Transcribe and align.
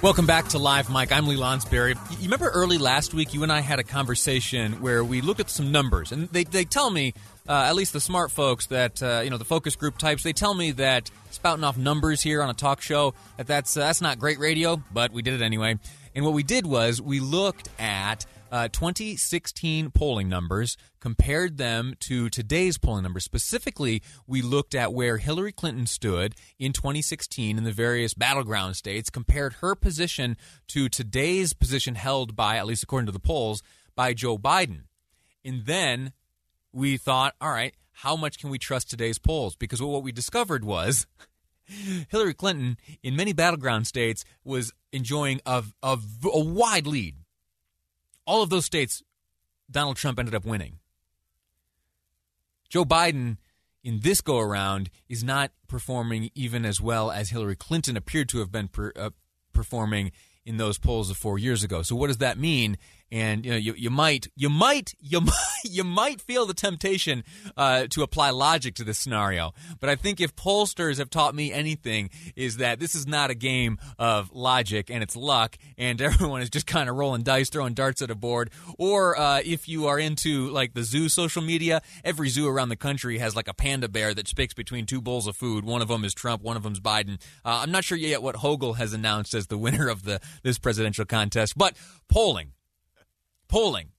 Welcome 0.00 0.26
back 0.26 0.46
to 0.50 0.58
Live 0.58 0.92
Mic. 0.92 1.10
I'm 1.10 1.26
Lee 1.26 1.34
Lonsberry. 1.34 1.96
You 2.12 2.22
remember 2.22 2.48
early 2.50 2.78
last 2.78 3.14
week, 3.14 3.34
you 3.34 3.42
and 3.42 3.50
I 3.50 3.58
had 3.58 3.80
a 3.80 3.82
conversation 3.82 4.80
where 4.80 5.02
we 5.02 5.20
looked 5.22 5.40
at 5.40 5.50
some 5.50 5.72
numbers, 5.72 6.12
and 6.12 6.28
they, 6.28 6.44
they 6.44 6.64
tell 6.64 6.88
me, 6.88 7.14
uh, 7.48 7.64
at 7.66 7.74
least 7.74 7.94
the 7.94 8.00
smart 8.00 8.30
folks 8.30 8.66
that, 8.66 9.02
uh, 9.02 9.22
you 9.24 9.30
know, 9.30 9.38
the 9.38 9.44
focus 9.44 9.74
group 9.74 9.98
types, 9.98 10.22
they 10.22 10.32
tell 10.32 10.54
me 10.54 10.70
that 10.70 11.10
spouting 11.32 11.64
off 11.64 11.76
numbers 11.76 12.22
here 12.22 12.42
on 12.42 12.48
a 12.48 12.54
talk 12.54 12.80
show, 12.80 13.12
that 13.38 13.48
that's, 13.48 13.76
uh, 13.76 13.80
that's 13.80 14.00
not 14.00 14.20
great 14.20 14.38
radio, 14.38 14.80
but 14.92 15.10
we 15.10 15.20
did 15.20 15.34
it 15.34 15.42
anyway. 15.42 15.76
And 16.14 16.24
what 16.24 16.32
we 16.32 16.44
did 16.44 16.64
was 16.64 17.02
we 17.02 17.18
looked 17.18 17.68
at 17.80 18.24
uh, 18.50 18.68
2016 18.68 19.90
polling 19.90 20.28
numbers, 20.28 20.76
compared 21.00 21.56
them 21.58 21.94
to 22.00 22.28
today's 22.28 22.78
polling 22.78 23.02
numbers. 23.02 23.24
Specifically, 23.24 24.02
we 24.26 24.42
looked 24.42 24.74
at 24.74 24.92
where 24.92 25.18
Hillary 25.18 25.52
Clinton 25.52 25.86
stood 25.86 26.34
in 26.58 26.72
2016 26.72 27.58
in 27.58 27.64
the 27.64 27.72
various 27.72 28.14
battleground 28.14 28.76
states, 28.76 29.10
compared 29.10 29.54
her 29.54 29.74
position 29.74 30.36
to 30.68 30.88
today's 30.88 31.52
position 31.52 31.94
held 31.94 32.34
by, 32.34 32.56
at 32.56 32.66
least 32.66 32.82
according 32.82 33.06
to 33.06 33.12
the 33.12 33.18
polls, 33.18 33.62
by 33.94 34.14
Joe 34.14 34.38
Biden. 34.38 34.82
And 35.44 35.66
then 35.66 36.12
we 36.72 36.96
thought, 36.96 37.34
all 37.40 37.50
right, 37.50 37.74
how 37.92 38.16
much 38.16 38.38
can 38.38 38.50
we 38.50 38.58
trust 38.58 38.90
today's 38.90 39.18
polls? 39.18 39.56
Because 39.56 39.82
what 39.82 40.02
we 40.02 40.12
discovered 40.12 40.64
was 40.64 41.06
Hillary 42.08 42.34
Clinton, 42.34 42.76
in 43.02 43.16
many 43.16 43.32
battleground 43.32 43.86
states, 43.86 44.24
was 44.44 44.72
enjoying 44.92 45.40
a, 45.44 45.64
a, 45.82 45.98
a 46.24 46.40
wide 46.40 46.86
lead 46.86 47.16
all 48.28 48.42
of 48.42 48.50
those 48.50 48.66
states, 48.66 49.02
Donald 49.70 49.96
Trump 49.96 50.18
ended 50.18 50.34
up 50.34 50.44
winning. 50.44 50.78
Joe 52.68 52.84
Biden, 52.84 53.38
in 53.82 54.00
this 54.00 54.20
go 54.20 54.38
around, 54.38 54.90
is 55.08 55.24
not 55.24 55.50
performing 55.66 56.30
even 56.34 56.66
as 56.66 56.78
well 56.78 57.10
as 57.10 57.30
Hillary 57.30 57.56
Clinton 57.56 57.96
appeared 57.96 58.28
to 58.28 58.40
have 58.40 58.52
been 58.52 58.68
per, 58.68 58.92
uh, 58.94 59.10
performing 59.54 60.12
in 60.44 60.58
those 60.58 60.78
polls 60.78 61.10
of 61.10 61.16
four 61.16 61.38
years 61.38 61.64
ago. 61.64 61.80
So, 61.80 61.96
what 61.96 62.08
does 62.08 62.18
that 62.18 62.38
mean? 62.38 62.76
And 63.10 63.44
you 63.44 63.52
know 63.52 63.56
you, 63.56 63.74
you 63.74 63.90
might 63.90 64.28
you 64.36 64.48
might 64.50 64.94
you 65.00 65.20
might 65.20 65.32
you 65.64 65.84
might 65.84 66.20
feel 66.20 66.46
the 66.46 66.54
temptation 66.54 67.24
uh, 67.56 67.86
to 67.90 68.02
apply 68.02 68.30
logic 68.30 68.74
to 68.76 68.84
this 68.84 68.98
scenario. 68.98 69.52
But 69.80 69.90
i 69.90 69.96
think 69.96 70.20
if 70.20 70.34
pollsters 70.36 70.98
have 70.98 71.10
taught 71.10 71.34
me 71.34 71.52
anything 71.52 72.10
is 72.36 72.58
that 72.58 72.80
this 72.80 72.94
is 72.94 73.06
not 73.06 73.30
a 73.30 73.34
game 73.34 73.78
of 73.98 74.30
logic 74.32 74.90
and 74.90 75.02
it's 75.02 75.16
luck 75.16 75.56
and 75.76 76.00
everyone 76.08 76.42
is 76.42 76.50
just 76.50 76.66
kind 76.66 76.88
of 76.88 76.96
rolling 76.96 77.22
dice 77.22 77.48
throwing 77.48 77.74
darts 77.74 78.02
at 78.02 78.10
a 78.10 78.14
board. 78.14 78.50
Or 78.78 79.18
uh, 79.18 79.40
if 79.44 79.68
you 79.68 79.86
are 79.86 79.98
into 79.98 80.48
like 80.50 80.74
the 80.74 80.82
zoo 80.82 81.08
social 81.08 81.42
media 81.42 81.82
every 82.04 82.28
zoo 82.28 82.46
around 82.46 82.68
the 82.68 82.76
country 82.76 83.18
has 83.18 83.34
like 83.34 83.48
a 83.48 83.54
panda 83.54 83.88
bear 83.88 84.14
that 84.14 84.28
speaks 84.28 84.54
between 84.54 84.86
two 84.86 85.00
bowls 85.00 85.26
of 85.26 85.36
food. 85.36 85.64
One 85.64 85.82
of 85.82 85.88
them 85.88 86.04
is 86.04 86.14
trump 86.14 86.42
one 86.42 86.56
of 86.56 86.62
them 86.62 86.72
is 86.72 86.80
biden. 86.80 87.20
Uh, 87.44 87.60
i'm 87.62 87.70
not 87.70 87.84
sure 87.84 87.98
yet 87.98 88.22
what 88.22 88.36
Hogle 88.36 88.76
has 88.76 88.92
announced 88.92 89.34
as 89.34 89.46
the 89.46 89.58
winner 89.68 89.88
of 89.88 90.04
the 90.04 90.20
this 90.42 90.58
presidential 90.58 91.04
contest 91.04 91.56
but 91.56 91.76
polling 92.08 92.52
polling. 93.48 93.90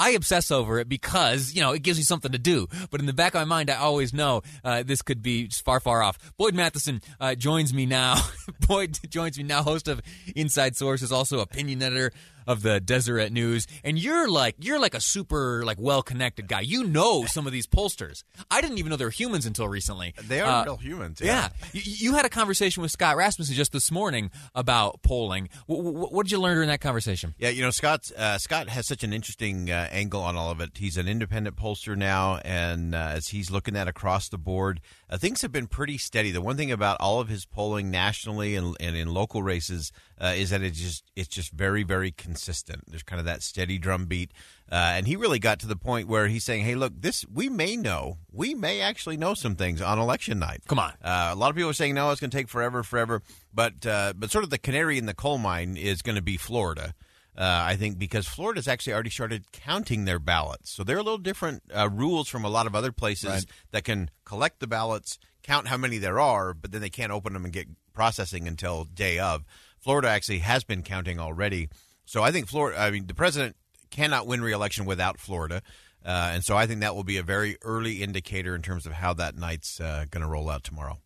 I 0.00 0.10
obsess 0.10 0.52
over 0.52 0.78
it 0.78 0.88
because, 0.88 1.54
you 1.54 1.60
know, 1.60 1.72
it 1.72 1.82
gives 1.82 1.98
me 1.98 2.04
something 2.04 2.30
to 2.30 2.38
do. 2.38 2.68
But 2.90 3.00
in 3.00 3.06
the 3.06 3.12
back 3.12 3.34
of 3.34 3.40
my 3.40 3.44
mind, 3.44 3.68
I 3.68 3.76
always 3.76 4.14
know 4.14 4.42
uh, 4.62 4.84
this 4.84 5.02
could 5.02 5.22
be 5.22 5.48
far, 5.48 5.80
far 5.80 6.02
off. 6.04 6.18
Boyd 6.36 6.54
Matheson 6.54 7.02
uh, 7.20 7.34
joins 7.34 7.74
me 7.74 7.84
now. 7.84 8.22
Boyd 8.68 8.96
joins 9.10 9.36
me 9.36 9.42
now, 9.42 9.64
host 9.64 9.88
of 9.88 10.00
Inside 10.36 10.76
Sources, 10.76 11.10
also 11.10 11.40
opinion 11.40 11.82
editor 11.82 12.12
of 12.48 12.62
the 12.62 12.80
Deseret 12.80 13.30
News, 13.30 13.66
and 13.84 13.98
you're 13.98 14.28
like 14.28 14.56
you're 14.58 14.80
like 14.80 14.94
a 14.94 15.00
super 15.00 15.62
like 15.64 15.76
well 15.78 16.02
connected 16.02 16.48
guy. 16.48 16.62
You 16.62 16.82
know 16.82 17.26
some 17.26 17.46
of 17.46 17.52
these 17.52 17.66
pollsters. 17.66 18.24
I 18.50 18.62
didn't 18.62 18.78
even 18.78 18.88
know 18.88 18.96
they 18.96 19.04
were 19.04 19.10
humans 19.10 19.44
until 19.44 19.68
recently. 19.68 20.14
They 20.26 20.40
are 20.40 20.62
uh, 20.62 20.64
real 20.64 20.76
humans. 20.78 21.20
Yeah. 21.20 21.50
yeah. 21.62 21.68
You, 21.72 21.82
you, 21.84 22.14
had 22.14 22.24
a 22.24 22.30
conversation 22.30 22.80
with 22.80 22.90
Scott 22.90 23.16
Rasmussen 23.16 23.54
just 23.54 23.70
this 23.70 23.90
morning 23.90 24.30
about 24.54 25.02
polling. 25.02 25.50
W- 25.68 25.92
w- 25.92 26.08
what 26.08 26.24
did 26.24 26.32
you 26.32 26.40
learn 26.40 26.54
during 26.54 26.70
that 26.70 26.80
conversation? 26.80 27.34
Yeah, 27.38 27.50
you 27.50 27.62
know 27.62 27.70
Scott 27.70 28.10
uh, 28.16 28.38
Scott 28.38 28.70
has 28.70 28.88
such 28.88 29.04
an 29.04 29.12
interesting 29.12 29.70
uh, 29.70 29.88
angle 29.92 30.22
on 30.22 30.34
all 30.34 30.50
of 30.50 30.60
it. 30.62 30.70
He's 30.78 30.96
an 30.96 31.06
independent 31.06 31.54
pollster 31.56 31.96
now, 31.96 32.38
and 32.46 32.94
uh, 32.94 33.12
as 33.12 33.28
he's 33.28 33.50
looking 33.50 33.76
at 33.76 33.88
across 33.88 34.30
the 34.30 34.38
board, 34.38 34.80
uh, 35.10 35.18
things 35.18 35.42
have 35.42 35.52
been 35.52 35.66
pretty 35.66 35.98
steady. 35.98 36.30
The 36.30 36.40
one 36.40 36.56
thing 36.56 36.72
about 36.72 36.96
all 36.98 37.20
of 37.20 37.28
his 37.28 37.44
polling 37.44 37.90
nationally 37.90 38.54
and, 38.56 38.74
and 38.80 38.96
in 38.96 39.12
local 39.12 39.42
races 39.42 39.92
uh, 40.18 40.32
is 40.34 40.48
that 40.48 40.62
it's 40.62 40.80
just 40.80 41.04
it's 41.14 41.28
just 41.28 41.52
very 41.52 41.82
very 41.82 42.10
consistent. 42.10 42.37
There's 42.86 43.02
kind 43.02 43.20
of 43.20 43.26
that 43.26 43.42
steady 43.42 43.78
drumbeat, 43.78 44.32
uh, 44.70 44.94
and 44.96 45.06
he 45.06 45.16
really 45.16 45.38
got 45.38 45.60
to 45.60 45.66
the 45.66 45.76
point 45.76 46.08
where 46.08 46.28
he's 46.28 46.44
saying, 46.44 46.64
"Hey, 46.64 46.74
look, 46.74 46.92
this 46.96 47.24
we 47.32 47.48
may 47.48 47.76
know, 47.76 48.18
we 48.32 48.54
may 48.54 48.80
actually 48.80 49.16
know 49.16 49.34
some 49.34 49.56
things 49.56 49.80
on 49.80 49.98
election 49.98 50.38
night." 50.38 50.62
Come 50.66 50.78
on, 50.78 50.92
uh, 51.02 51.30
a 51.32 51.36
lot 51.36 51.50
of 51.50 51.56
people 51.56 51.70
are 51.70 51.74
saying 51.74 51.94
no, 51.94 52.10
it's 52.10 52.20
going 52.20 52.30
to 52.30 52.36
take 52.36 52.48
forever, 52.48 52.82
forever, 52.82 53.22
but 53.52 53.84
uh, 53.86 54.12
but 54.16 54.30
sort 54.30 54.44
of 54.44 54.50
the 54.50 54.58
canary 54.58 54.98
in 54.98 55.06
the 55.06 55.14
coal 55.14 55.38
mine 55.38 55.76
is 55.76 56.02
going 56.02 56.16
to 56.16 56.22
be 56.22 56.36
Florida. 56.36 56.94
Uh, 57.36 57.62
I 57.66 57.76
think 57.76 57.98
because 57.98 58.26
Florida's 58.26 58.66
actually 58.66 58.94
already 58.94 59.10
started 59.10 59.52
counting 59.52 60.06
their 60.06 60.18
ballots, 60.18 60.70
so 60.70 60.82
they're 60.82 60.98
a 60.98 61.02
little 61.02 61.18
different 61.18 61.62
uh, 61.74 61.88
rules 61.88 62.28
from 62.28 62.44
a 62.44 62.48
lot 62.48 62.66
of 62.66 62.74
other 62.74 62.90
places 62.90 63.30
right. 63.30 63.44
that 63.70 63.84
can 63.84 64.10
collect 64.24 64.58
the 64.58 64.66
ballots, 64.66 65.20
count 65.44 65.68
how 65.68 65.76
many 65.76 65.98
there 65.98 66.18
are, 66.18 66.52
but 66.52 66.72
then 66.72 66.80
they 66.80 66.90
can't 66.90 67.12
open 67.12 67.34
them 67.34 67.44
and 67.44 67.52
get 67.52 67.68
processing 67.94 68.48
until 68.48 68.84
day 68.84 69.18
of. 69.18 69.44
Florida 69.78 70.08
actually 70.08 70.38
has 70.38 70.64
been 70.64 70.82
counting 70.82 71.18
already. 71.18 71.68
So 72.08 72.22
I 72.22 72.32
think 72.32 72.48
Florida. 72.48 72.80
I 72.80 72.90
mean, 72.90 73.06
the 73.06 73.14
president 73.14 73.54
cannot 73.90 74.26
win 74.26 74.40
re-election 74.40 74.86
without 74.86 75.18
Florida. 75.18 75.60
Uh, 76.04 76.30
and 76.32 76.42
so 76.42 76.56
I 76.56 76.66
think 76.66 76.80
that 76.80 76.94
will 76.94 77.04
be 77.04 77.18
a 77.18 77.22
very 77.22 77.58
early 77.60 78.02
indicator 78.02 78.54
in 78.54 78.62
terms 78.62 78.86
of 78.86 78.92
how 78.92 79.12
that 79.14 79.36
night's 79.36 79.78
uh, 79.78 80.06
going 80.10 80.22
to 80.22 80.28
roll 80.28 80.48
out 80.48 80.64
tomorrow. 80.64 80.98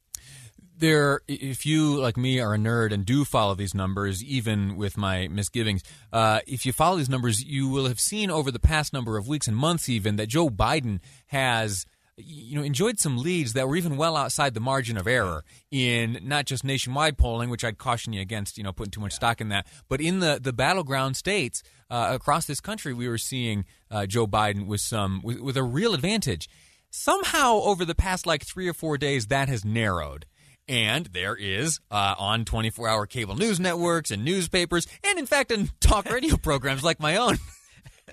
There, 0.78 1.20
if 1.26 1.66
you 1.66 2.00
like 2.00 2.16
me 2.16 2.38
are 2.38 2.54
a 2.54 2.56
nerd 2.56 2.92
and 2.92 3.04
do 3.04 3.24
follow 3.24 3.56
these 3.56 3.74
numbers, 3.74 4.22
even 4.22 4.76
with 4.76 4.96
my 4.96 5.26
misgivings, 5.26 5.82
uh, 6.12 6.40
if 6.46 6.64
you 6.64 6.72
follow 6.72 6.98
these 6.98 7.08
numbers, 7.08 7.42
you 7.42 7.68
will 7.68 7.86
have 7.86 7.98
seen 7.98 8.30
over 8.30 8.52
the 8.52 8.60
past 8.60 8.92
number 8.92 9.16
of 9.16 9.26
weeks 9.26 9.48
and 9.48 9.56
months, 9.56 9.88
even 9.88 10.16
that 10.16 10.28
Joe 10.28 10.50
Biden 10.50 11.00
has 11.26 11.84
you 12.16 12.56
know 12.56 12.62
enjoyed 12.62 12.98
some 12.98 13.16
leads 13.16 13.54
that 13.54 13.66
were 13.66 13.76
even 13.76 13.96
well 13.96 14.16
outside 14.16 14.54
the 14.54 14.60
margin 14.60 14.96
of 14.96 15.06
error 15.06 15.44
in 15.70 16.18
not 16.22 16.46
just 16.46 16.64
nationwide 16.64 17.16
polling, 17.16 17.50
which 17.50 17.64
I'd 17.64 17.78
caution 17.78 18.12
you 18.12 18.20
against, 18.20 18.58
you 18.58 18.64
know, 18.64 18.72
putting 18.72 18.90
too 18.90 19.00
much 19.00 19.12
stock 19.12 19.40
in 19.40 19.48
that, 19.48 19.66
but 19.88 20.00
in 20.00 20.20
the 20.20 20.38
the 20.40 20.52
battleground 20.52 21.16
states 21.16 21.62
uh, 21.90 22.08
across 22.12 22.46
this 22.46 22.60
country, 22.60 22.92
we 22.94 23.08
were 23.08 23.18
seeing 23.18 23.64
uh, 23.90 24.06
Joe 24.06 24.26
Biden 24.26 24.66
with 24.66 24.80
some 24.80 25.20
with, 25.22 25.40
with 25.40 25.56
a 25.56 25.62
real 25.62 25.94
advantage. 25.94 26.48
Somehow, 26.90 27.54
over 27.54 27.86
the 27.86 27.94
past 27.94 28.26
like 28.26 28.44
three 28.44 28.68
or 28.68 28.74
four 28.74 28.98
days, 28.98 29.28
that 29.28 29.48
has 29.48 29.64
narrowed. 29.64 30.26
And 30.68 31.06
there 31.06 31.34
is 31.34 31.80
uh, 31.90 32.14
on 32.18 32.44
24 32.44 32.86
hour 32.86 33.06
cable 33.06 33.34
news 33.34 33.58
networks 33.58 34.10
and 34.10 34.24
newspapers, 34.24 34.86
and 35.02 35.18
in 35.18 35.26
fact, 35.26 35.50
in 35.50 35.70
talk 35.80 36.10
radio 36.10 36.36
programs 36.42 36.84
like 36.84 37.00
my 37.00 37.16
own. 37.16 37.38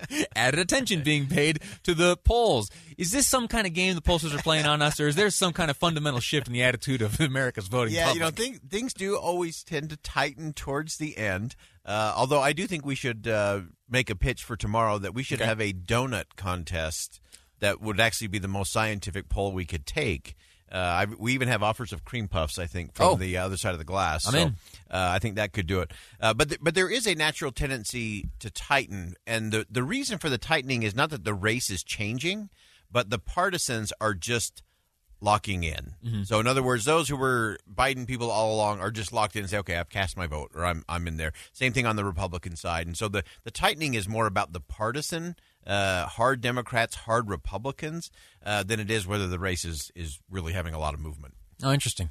added 0.36 0.60
attention 0.60 1.02
being 1.02 1.26
paid 1.26 1.60
to 1.84 1.94
the 1.94 2.16
polls. 2.18 2.70
Is 2.96 3.10
this 3.10 3.26
some 3.26 3.48
kind 3.48 3.66
of 3.66 3.72
game 3.72 3.94
the 3.94 4.02
pollsters 4.02 4.34
are 4.38 4.42
playing 4.42 4.66
on 4.66 4.82
us, 4.82 5.00
or 5.00 5.08
is 5.08 5.16
there 5.16 5.30
some 5.30 5.52
kind 5.52 5.70
of 5.70 5.76
fundamental 5.76 6.20
shift 6.20 6.46
in 6.46 6.52
the 6.52 6.62
attitude 6.62 7.02
of 7.02 7.20
America's 7.20 7.68
voting 7.68 7.94
yeah, 7.94 8.06
public? 8.06 8.14
you 8.14 8.20
know, 8.20 8.30
things, 8.30 8.60
things 8.68 8.94
do 8.94 9.16
always 9.16 9.62
tend 9.62 9.90
to 9.90 9.96
tighten 9.96 10.52
towards 10.52 10.96
the 10.98 11.16
end. 11.16 11.56
Uh, 11.84 12.12
although 12.16 12.40
I 12.40 12.52
do 12.52 12.66
think 12.66 12.84
we 12.84 12.94
should 12.94 13.26
uh, 13.26 13.60
make 13.88 14.10
a 14.10 14.14
pitch 14.14 14.44
for 14.44 14.56
tomorrow 14.56 14.98
that 14.98 15.14
we 15.14 15.22
should 15.22 15.40
okay. 15.40 15.48
have 15.48 15.60
a 15.60 15.72
donut 15.72 16.36
contest 16.36 17.20
that 17.60 17.80
would 17.80 18.00
actually 18.00 18.28
be 18.28 18.38
the 18.38 18.48
most 18.48 18.72
scientific 18.72 19.28
poll 19.28 19.52
we 19.52 19.64
could 19.64 19.86
take. 19.86 20.34
Uh, 20.72 20.76
I, 20.76 21.06
we 21.18 21.34
even 21.34 21.48
have 21.48 21.62
offers 21.62 21.92
of 21.92 22.04
cream 22.04 22.28
puffs, 22.28 22.58
I 22.58 22.66
think, 22.66 22.94
from 22.94 23.08
oh. 23.08 23.14
the 23.16 23.38
other 23.38 23.56
side 23.56 23.72
of 23.72 23.78
the 23.78 23.84
glass. 23.84 24.26
I'm 24.26 24.32
so, 24.32 24.38
in. 24.38 24.48
Uh, 24.90 25.10
I 25.14 25.18
think 25.18 25.36
that 25.36 25.52
could 25.52 25.66
do 25.66 25.80
it. 25.80 25.92
Uh, 26.20 26.32
but 26.32 26.48
th- 26.48 26.60
but 26.62 26.74
there 26.74 26.88
is 26.88 27.06
a 27.06 27.14
natural 27.14 27.50
tendency 27.50 28.28
to 28.38 28.50
tighten, 28.50 29.14
and 29.26 29.52
the 29.52 29.66
the 29.68 29.82
reason 29.82 30.18
for 30.18 30.28
the 30.28 30.38
tightening 30.38 30.82
is 30.82 30.94
not 30.94 31.10
that 31.10 31.24
the 31.24 31.34
race 31.34 31.70
is 31.70 31.82
changing, 31.82 32.50
but 32.90 33.10
the 33.10 33.18
partisans 33.18 33.92
are 34.00 34.14
just 34.14 34.62
locking 35.20 35.64
in. 35.64 35.94
Mm-hmm. 36.04 36.22
So 36.22 36.40
in 36.40 36.46
other 36.46 36.62
words, 36.62 36.84
those 36.84 37.08
who 37.08 37.16
were 37.16 37.58
Biden 37.72 38.06
people 38.06 38.30
all 38.30 38.54
along 38.54 38.80
are 38.80 38.90
just 38.90 39.12
locked 39.12 39.36
in 39.36 39.42
and 39.42 39.50
say, 39.50 39.58
okay, 39.58 39.76
I've 39.76 39.90
cast 39.90 40.16
my 40.16 40.26
vote, 40.26 40.52
or 40.54 40.64
I'm 40.64 40.84
I'm 40.88 41.06
in 41.06 41.16
there. 41.16 41.32
Same 41.52 41.72
thing 41.72 41.86
on 41.86 41.96
the 41.96 42.04
Republican 42.04 42.56
side, 42.56 42.86
and 42.86 42.96
so 42.96 43.08
the 43.08 43.24
the 43.44 43.50
tightening 43.50 43.94
is 43.94 44.08
more 44.08 44.26
about 44.26 44.52
the 44.52 44.60
partisan 44.60 45.36
uh, 45.66 46.06
hard 46.06 46.40
Democrats, 46.40 46.94
hard 46.94 47.28
Republicans, 47.28 48.10
uh, 48.44 48.62
than 48.62 48.80
it 48.80 48.90
is 48.90 49.06
whether 49.06 49.26
the 49.26 49.38
race 49.38 49.64
is, 49.64 49.90
is 49.94 50.18
really 50.30 50.52
having 50.52 50.74
a 50.74 50.78
lot 50.78 50.94
of 50.94 51.00
movement. 51.00 51.34
Oh, 51.62 51.72
interesting. 51.72 52.10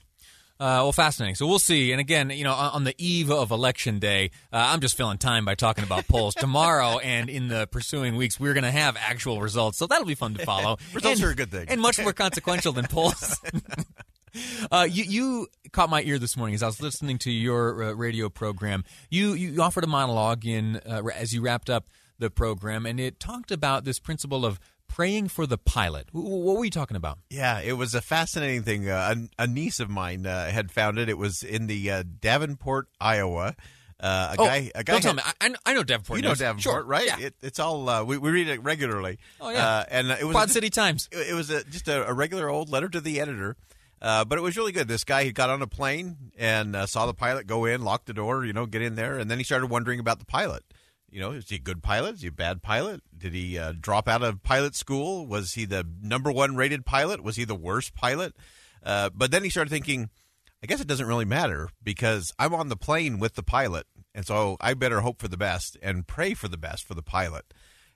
Uh, 0.62 0.84
well, 0.84 0.92
fascinating. 0.92 1.36
So 1.36 1.48
we'll 1.48 1.58
see. 1.58 1.94
And 1.94 2.02
again, 2.02 2.32
you 2.32 2.44
know, 2.44 2.52
on, 2.52 2.84
the 2.84 2.94
eve 2.98 3.32
of 3.32 3.50
election 3.52 4.00
day, 4.00 4.32
uh, 4.52 4.72
I'm 4.74 4.82
just 4.82 4.98
filling 4.98 5.18
time 5.18 5.46
by 5.46 5.56
talking 5.56 5.86
about 5.86 6.06
polls. 6.10 6.36
Tomorrow 6.38 7.00
and 7.00 7.30
in 7.30 7.48
the 7.48 7.66
pursuing 7.68 8.18
weeks, 8.18 8.38
we're 8.42 8.54
going 8.54 8.66
to 8.66 8.72
have 8.72 8.98
actual 8.98 9.40
results. 9.40 9.78
So 9.78 9.88
that'll 9.88 10.06
be 10.06 10.16
fun 10.16 10.34
to 10.34 10.46
follow. 10.46 10.78
results 10.94 11.22
and, 11.22 11.30
are 11.30 11.32
a 11.32 11.36
good 11.36 11.50
thing. 11.50 11.68
And 11.70 11.80
much 11.80 11.98
more 11.98 12.12
consequential 12.12 12.74
than 12.74 12.86
polls. 12.88 13.40
Uh, 14.72 14.88
you, 14.90 15.04
you 15.06 15.48
caught 15.72 15.90
my 15.90 16.04
ear 16.04 16.20
this 16.20 16.38
morning 16.38 16.54
as 16.54 16.62
I 16.62 16.68
was 16.68 16.80
listening 16.80 17.18
to 17.20 17.32
your 17.32 17.84
uh, 17.84 17.92
radio 17.94 18.30
program. 18.30 18.84
You 19.10 19.34
you 19.34 19.60
offered 19.60 19.84
a 19.84 19.88
monologue 19.88 20.46
in 20.46 20.78
uh, 20.88 21.02
as 21.16 21.34
you 21.34 21.42
wrapped 21.42 21.68
up 21.68 21.88
the 22.20 22.30
program, 22.30 22.86
and 22.86 23.00
it 23.00 23.20
talked 23.20 23.52
about 23.52 23.86
this 23.86 24.00
principle 24.00 24.46
of 24.46 24.60
praying 24.88 25.30
for 25.30 25.48
the 25.48 25.58
pilot. 25.58 26.08
What 26.12 26.58
were 26.58 26.66
you 26.66 26.72
talking 26.72 26.98
about? 26.98 27.20
Yeah, 27.30 27.60
it 27.62 27.74
was 27.74 27.96
a 27.96 28.02
fascinating 28.02 28.64
thing. 28.64 28.90
Uh, 28.90 29.16
a, 29.40 29.44
a, 29.44 29.48
niece 29.48 29.80
of 29.80 29.90
mine 29.90 30.26
uh, 30.26 30.50
had 30.50 30.72
found 30.72 30.98
it. 30.98 31.08
It 31.10 31.18
was 31.18 31.44
in 31.44 31.68
the 31.68 31.90
uh, 31.90 32.04
Davenport, 32.20 32.90
Iowa. 33.00 33.56
Uh, 34.00 34.36
a 34.38 34.42
oh, 34.42 34.46
guy, 34.46 34.72
a 34.76 34.84
guy. 34.84 34.94
Don't 34.94 34.96
had, 34.96 35.02
tell 35.04 35.14
me. 35.14 35.24
I, 35.42 35.56
I, 35.66 35.74
know 35.74 35.84
Davenport. 35.84 36.20
You 36.20 36.24
know. 36.24 36.36
Davenport, 36.36 36.62
sure. 36.62 36.84
right? 36.84 37.06
Yeah. 37.06 37.20
It, 37.20 37.36
it's 37.42 37.60
all 37.60 37.88
uh, 37.90 38.04
we, 38.04 38.18
we 38.18 38.30
read 38.30 38.48
it 38.48 38.64
regularly. 38.64 39.20
Oh 39.42 39.50
yeah. 39.50 39.68
Uh, 39.68 39.86
and 39.90 40.10
it 40.10 40.24
was 40.24 40.34
Quad 40.34 40.50
City 40.52 40.70
Times. 40.70 41.10
It, 41.12 41.32
it 41.32 41.34
was 41.34 41.50
a, 41.50 41.64
just 41.66 41.88
a, 41.88 42.08
a, 42.08 42.14
regular 42.14 42.50
old 42.50 42.70
letter 42.70 42.88
to 42.90 43.02
the 43.02 43.20
editor. 43.20 43.58
Uh, 44.02 44.24
but 44.24 44.38
it 44.38 44.42
was 44.42 44.56
really 44.56 44.72
good. 44.72 44.88
This 44.88 45.04
guy, 45.04 45.26
he 45.26 45.34
got 45.34 45.50
on 45.50 45.62
a 45.62 45.68
plane 45.68 46.32
and 46.38 46.74
uh, 46.74 46.86
saw 46.86 47.06
the 47.06 47.14
pilot 47.14 47.48
go 47.48 47.66
in, 47.66 47.82
lock 47.82 48.06
the 48.06 48.14
door, 48.14 48.46
you 48.46 48.54
know, 48.54 48.66
get 48.66 48.82
in 48.82 48.96
there, 48.96 49.18
and 49.18 49.30
then 49.30 49.38
he 49.38 49.44
started 49.44 49.68
wondering 49.68 50.00
about 50.00 50.20
the 50.20 50.26
pilot. 50.26 50.64
You 51.12 51.20
know, 51.22 51.32
is 51.32 51.50
he 51.50 51.56
a 51.56 51.60
good 51.60 51.82
pilot? 51.82 52.16
Is 52.16 52.22
he 52.22 52.28
a 52.28 52.32
bad 52.32 52.62
pilot? 52.62 53.02
Did 53.18 53.34
he 53.34 53.58
uh, 53.58 53.74
drop 53.80 54.08
out 54.08 54.22
of 54.22 54.44
pilot 54.44 54.76
school? 54.76 55.26
Was 55.26 55.54
he 55.54 55.66
the 55.66 55.86
number 56.02 56.32
one 56.32 56.56
rated 56.56 56.86
pilot? 56.86 57.24
Was 57.24 57.36
he 57.36 57.46
the 57.46 57.56
worst 57.56 57.94
pilot? 57.94 58.36
Uh, 58.84 59.10
but 59.14 59.32
then 59.32 59.44
he 59.44 59.50
started 59.50 59.72
thinking, 59.72 60.10
I 60.64 60.68
guess 60.68 60.82
it 60.82 60.88
doesn't 60.88 61.08
really 61.08 61.26
matter 61.26 61.70
because 61.84 62.34
I'm 62.38 62.54
on 62.54 62.70
the 62.70 62.78
plane 62.78 63.20
with 63.20 63.36
the 63.36 63.44
pilot, 63.44 63.88
and 64.14 64.26
so 64.26 64.58
I 64.60 64.74
better 64.74 65.02
hope 65.02 65.20
for 65.20 65.28
the 65.28 65.38
best 65.38 65.78
and 65.82 66.08
pray 66.08 66.34
for 66.34 66.48
the 66.48 66.58
best 66.58 66.86
for 66.86 66.94
the 66.94 67.04
pilot 67.04 67.54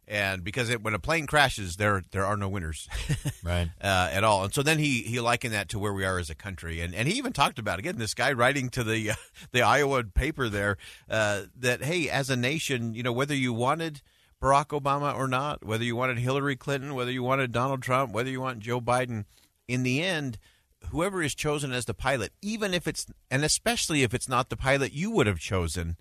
and 0.08 0.44
because 0.44 0.70
it, 0.70 0.84
when 0.84 0.94
a 0.94 1.00
plane 1.00 1.28
crashes, 1.28 1.78
there 1.78 2.04
there 2.12 2.26
are 2.26 2.38
no 2.38 2.50
winners, 2.50 2.88
right, 3.44 3.70
uh, 3.82 4.10
at 4.12 4.24
all. 4.24 4.44
And 4.44 4.54
so 4.54 4.62
then 4.62 4.80
he 4.80 5.02
he 5.02 5.20
likened 5.20 5.54
that 5.54 5.70
to 5.70 5.80
where 5.80 5.94
we 5.94 6.06
are 6.06 6.20
as 6.20 6.30
a 6.30 6.36
country, 6.36 6.82
and 6.82 6.94
and 6.94 7.08
he 7.08 7.18
even 7.18 7.34
talked 7.34 7.60
about 7.60 7.80
again 7.80 7.98
this 7.98 8.14
guy 8.14 8.34
writing 8.34 8.70
to 8.70 8.84
the 8.84 9.12
uh, 9.12 9.16
the 9.52 9.62
Iowa 9.62 10.04
paper 10.04 10.50
there 10.50 10.78
uh, 11.10 11.44
that 11.58 11.84
hey, 11.84 12.10
as 12.10 12.30
a 12.30 12.36
nation, 12.36 12.94
you 12.94 13.04
know 13.04 13.14
whether 13.14 13.36
you 13.36 13.54
wanted 13.54 14.02
Barack 14.42 14.78
Obama 14.80 15.16
or 15.16 15.28
not, 15.28 15.66
whether 15.66 15.84
you 15.84 15.96
wanted 15.96 16.20
Hillary 16.20 16.56
Clinton, 16.56 16.96
whether 16.96 17.12
you 17.12 17.24
wanted 17.24 17.52
Donald 17.52 17.82
Trump, 17.82 18.12
whether 18.14 18.30
you 18.30 18.42
want 18.42 18.60
Joe 18.60 18.82
Biden, 18.82 19.26
in 19.68 19.84
the 19.84 20.04
end. 20.04 20.38
Whoever 20.90 21.24
is 21.24 21.34
chosen 21.34 21.72
as 21.72 21.86
the 21.86 21.94
pilot, 21.94 22.34
even 22.42 22.74
if 22.74 22.90
it's, 22.90 23.06
and 23.32 23.46
especially 23.46 24.04
if 24.04 24.14
it's 24.14 24.28
not 24.28 24.50
the 24.50 24.58
pilot 24.58 24.92
you 24.92 25.12
would 25.12 25.28
have 25.28 25.40
chosen, 25.40 25.96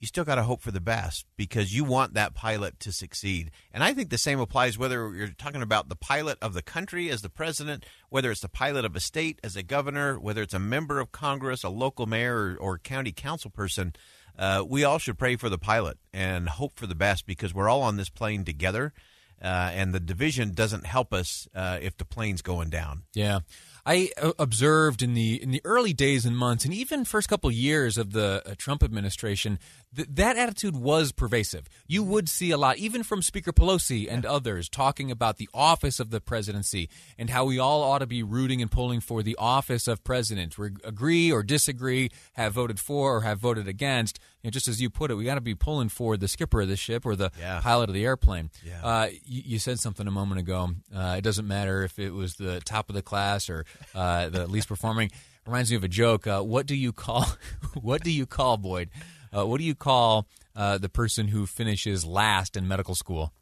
you 0.00 0.06
still 0.06 0.24
got 0.24 0.36
to 0.36 0.42
hope 0.42 0.62
for 0.62 0.70
the 0.70 0.80
best 0.80 1.26
because 1.36 1.74
you 1.74 1.84
want 1.84 2.14
that 2.14 2.34
pilot 2.34 2.80
to 2.80 2.90
succeed. 2.90 3.50
And 3.72 3.84
I 3.84 3.92
think 3.92 4.08
the 4.08 4.16
same 4.16 4.40
applies 4.40 4.78
whether 4.78 5.12
you're 5.14 5.28
talking 5.28 5.60
about 5.60 5.90
the 5.90 5.96
pilot 5.96 6.38
of 6.40 6.54
the 6.54 6.62
country 6.62 7.10
as 7.10 7.20
the 7.20 7.28
president, 7.28 7.84
whether 8.08 8.30
it's 8.30 8.40
the 8.40 8.48
pilot 8.48 8.86
of 8.86 8.96
a 8.96 9.00
state 9.00 9.38
as 9.44 9.56
a 9.56 9.62
governor, 9.62 10.18
whether 10.18 10.40
it's 10.40 10.54
a 10.54 10.58
member 10.58 11.00
of 11.00 11.12
Congress, 11.12 11.62
a 11.62 11.68
local 11.68 12.06
mayor, 12.06 12.34
or, 12.34 12.56
or 12.58 12.78
county 12.78 13.12
council 13.12 13.50
person. 13.50 13.94
Uh, 14.38 14.64
we 14.66 14.84
all 14.84 14.98
should 14.98 15.18
pray 15.18 15.36
for 15.36 15.50
the 15.50 15.58
pilot 15.58 15.98
and 16.14 16.48
hope 16.48 16.72
for 16.76 16.86
the 16.86 16.94
best 16.94 17.26
because 17.26 17.52
we're 17.52 17.68
all 17.68 17.82
on 17.82 17.98
this 17.98 18.08
plane 18.08 18.42
together. 18.42 18.94
Uh, 19.42 19.70
and 19.72 19.94
the 19.94 20.00
division 20.00 20.52
doesn't 20.52 20.86
help 20.86 21.12
us 21.12 21.48
uh, 21.54 21.78
if 21.80 21.96
the 21.96 22.04
plane's 22.04 22.42
going 22.42 22.68
down. 22.68 23.02
Yeah. 23.14 23.40
I 23.86 24.10
uh, 24.20 24.32
observed 24.38 25.02
in 25.02 25.14
the 25.14 25.42
in 25.42 25.50
the 25.50 25.62
early 25.64 25.92
days 25.92 26.26
and 26.26 26.36
months, 26.36 26.64
and 26.64 26.74
even 26.74 27.04
first 27.04 27.28
couple 27.28 27.50
years 27.50 27.96
of 27.96 28.12
the 28.12 28.42
uh, 28.44 28.54
Trump 28.58 28.82
administration, 28.82 29.58
th- 29.94 30.08
that 30.12 30.36
attitude 30.36 30.76
was 30.76 31.12
pervasive. 31.12 31.66
You 31.86 32.02
would 32.02 32.28
see 32.28 32.50
a 32.50 32.58
lot, 32.58 32.78
even 32.78 33.02
from 33.02 33.22
Speaker 33.22 33.52
Pelosi 33.52 34.06
and 34.08 34.26
others, 34.26 34.68
talking 34.68 35.10
about 35.10 35.38
the 35.38 35.48
office 35.54 35.98
of 35.98 36.10
the 36.10 36.20
presidency 36.20 36.88
and 37.18 37.30
how 37.30 37.44
we 37.44 37.58
all 37.58 37.82
ought 37.82 38.00
to 38.00 38.06
be 38.06 38.22
rooting 38.22 38.60
and 38.60 38.70
pulling 38.70 39.00
for 39.00 39.22
the 39.22 39.36
office 39.36 39.88
of 39.88 40.04
president. 40.04 40.58
We 40.58 40.68
agree 40.84 41.32
or 41.32 41.42
disagree, 41.42 42.10
have 42.34 42.52
voted 42.52 42.78
for 42.78 43.16
or 43.16 43.20
have 43.22 43.38
voted 43.38 43.66
against. 43.66 44.18
You 44.42 44.48
know, 44.48 44.52
just 44.52 44.68
as 44.68 44.80
you 44.80 44.88
put 44.88 45.10
it, 45.10 45.14
we 45.14 45.24
got 45.24 45.34
to 45.34 45.40
be 45.40 45.54
pulling 45.54 45.90
for 45.90 46.16
the 46.16 46.28
skipper 46.28 46.62
of 46.62 46.68
the 46.68 46.76
ship 46.76 47.04
or 47.04 47.14
the 47.14 47.30
yeah. 47.38 47.60
pilot 47.60 47.90
of 47.90 47.94
the 47.94 48.04
airplane. 48.04 48.50
Yeah. 48.64 48.80
Uh, 48.82 49.08
you, 49.24 49.42
you, 49.44 49.58
said 49.58 49.78
something 49.78 50.06
a 50.06 50.10
moment 50.10 50.40
ago. 50.40 50.70
Uh, 50.94 51.16
it 51.18 51.22
doesn't 51.22 51.46
matter 51.46 51.82
if 51.82 51.98
it 51.98 52.10
was 52.10 52.36
the 52.36 52.60
top 52.60 52.88
of 52.88 52.94
the 52.94 53.02
class 53.02 53.50
or 53.50 53.66
uh, 53.94 54.30
the 54.30 54.46
least 54.46 54.68
performing. 54.68 55.10
Reminds 55.46 55.70
me 55.70 55.76
of 55.76 55.84
a 55.84 55.88
joke. 55.88 56.26
Uh, 56.26 56.42
what 56.42 56.66
do 56.66 56.74
you 56.74 56.92
call? 56.92 57.26
what 57.80 58.02
do 58.02 58.10
you 58.10 58.24
call 58.26 58.56
Boyd? 58.56 58.90
Uh, 59.36 59.46
what 59.46 59.58
do 59.58 59.64
you 59.64 59.74
call 59.74 60.26
uh, 60.56 60.78
the 60.78 60.88
person 60.88 61.28
who 61.28 61.46
finishes 61.46 62.04
last 62.04 62.56
in 62.56 62.66
medical 62.66 62.94
school? 62.94 63.32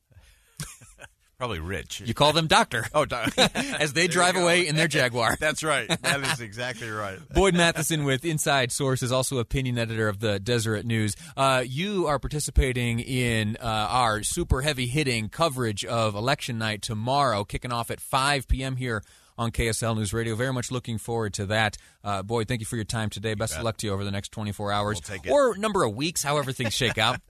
Probably 1.38 1.60
rich. 1.60 2.02
You 2.04 2.14
call 2.14 2.32
them 2.32 2.48
doctor. 2.48 2.84
Oh, 2.94 3.04
doc- 3.04 3.32
as 3.54 3.92
they 3.92 4.08
drive 4.08 4.34
away 4.34 4.66
in 4.66 4.74
their 4.74 4.88
Jaguar. 4.88 5.36
That's 5.40 5.62
right. 5.62 5.88
That 6.02 6.20
is 6.20 6.40
exactly 6.40 6.90
right. 6.90 7.18
Boyd 7.32 7.54
Matheson 7.54 8.02
with 8.04 8.24
Inside 8.24 8.72
Source 8.72 9.02
is 9.04 9.12
also 9.12 9.38
opinion 9.38 9.78
editor 9.78 10.08
of 10.08 10.18
the 10.18 10.40
Deseret 10.40 10.84
News. 10.84 11.14
Uh, 11.36 11.62
you 11.64 12.08
are 12.08 12.18
participating 12.18 12.98
in 12.98 13.56
uh, 13.60 13.64
our 13.64 14.24
super 14.24 14.62
heavy 14.62 14.86
hitting 14.86 15.28
coverage 15.28 15.84
of 15.84 16.16
election 16.16 16.58
night 16.58 16.82
tomorrow, 16.82 17.44
kicking 17.44 17.72
off 17.72 17.90
at 17.92 18.00
5 18.00 18.48
p.m. 18.48 18.74
here 18.74 19.02
on 19.36 19.52
KSL 19.52 19.96
News 19.96 20.12
Radio. 20.12 20.34
Very 20.34 20.52
much 20.52 20.72
looking 20.72 20.98
forward 20.98 21.34
to 21.34 21.46
that. 21.46 21.76
Uh, 22.02 22.22
Boyd, 22.22 22.48
thank 22.48 22.60
you 22.60 22.66
for 22.66 22.76
your 22.76 22.84
time 22.84 23.10
today. 23.10 23.34
Best 23.34 23.56
of 23.56 23.62
luck 23.62 23.76
to 23.76 23.86
you 23.86 23.92
over 23.92 24.02
the 24.02 24.10
next 24.10 24.32
24 24.32 24.72
hours 24.72 25.00
we'll 25.24 25.32
or 25.34 25.56
number 25.56 25.84
of 25.84 25.94
weeks, 25.94 26.22
however 26.22 26.50
things 26.52 26.74
shake 26.74 26.98
out. 26.98 27.20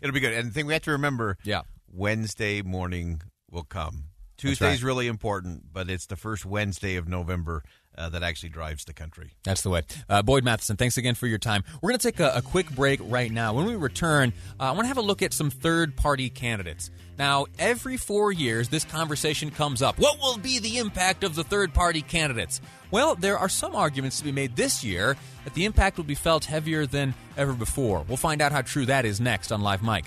It'll 0.00 0.14
be 0.14 0.20
good. 0.20 0.32
And 0.32 0.48
the 0.48 0.54
thing 0.54 0.64
we 0.66 0.72
have 0.72 0.82
to 0.82 0.92
remember 0.92 1.36
yeah. 1.44 1.62
Wednesday 1.92 2.62
morning 2.62 3.20
will 3.50 3.64
come. 3.64 4.04
Tuesday's 4.38 4.82
right. 4.82 4.86
really 4.86 5.08
important, 5.08 5.64
but 5.72 5.90
it's 5.90 6.06
the 6.06 6.16
first 6.16 6.46
Wednesday 6.46 6.94
of 6.94 7.08
November 7.08 7.64
uh, 7.98 8.08
that 8.08 8.22
actually 8.22 8.50
drives 8.50 8.84
the 8.84 8.92
country. 8.92 9.32
That's 9.42 9.62
the 9.62 9.70
way. 9.70 9.82
Uh, 10.08 10.22
Boyd 10.22 10.44
Matheson, 10.44 10.76
thanks 10.76 10.96
again 10.96 11.16
for 11.16 11.26
your 11.26 11.38
time. 11.38 11.64
We're 11.82 11.90
going 11.90 11.98
to 11.98 12.12
take 12.12 12.20
a, 12.20 12.32
a, 12.36 12.42
quick 12.42 12.70
break 12.70 13.00
right 13.02 13.32
now. 13.32 13.54
When 13.54 13.66
we 13.66 13.74
return, 13.74 14.32
uh, 14.60 14.64
I 14.64 14.70
want 14.70 14.82
to 14.82 14.88
have 14.88 14.96
a 14.96 15.02
look 15.02 15.22
at 15.22 15.32
some 15.32 15.50
third 15.50 15.96
party 15.96 16.30
candidates. 16.30 16.92
Now, 17.18 17.46
every 17.58 17.96
four 17.96 18.30
years, 18.30 18.68
this 18.68 18.84
conversation 18.84 19.50
comes 19.50 19.82
up. 19.82 19.98
What 19.98 20.20
will 20.20 20.38
be 20.38 20.60
the 20.60 20.78
impact 20.78 21.24
of 21.24 21.34
the 21.34 21.42
third 21.42 21.74
party 21.74 22.02
candidates? 22.02 22.60
Well, 22.92 23.16
there 23.16 23.36
are 23.36 23.48
some 23.48 23.74
arguments 23.74 24.18
to 24.18 24.24
be 24.24 24.32
made 24.32 24.54
this 24.54 24.84
year 24.84 25.16
that 25.42 25.54
the 25.54 25.64
impact 25.64 25.96
will 25.96 26.04
be 26.04 26.14
felt 26.14 26.44
heavier 26.44 26.86
than 26.86 27.14
ever 27.36 27.54
before. 27.54 28.04
We'll 28.06 28.16
find 28.16 28.40
out 28.40 28.52
how 28.52 28.62
true 28.62 28.86
that 28.86 29.04
is 29.04 29.20
next 29.20 29.50
on 29.50 29.60
Live 29.62 29.82
Mic. 29.82 30.06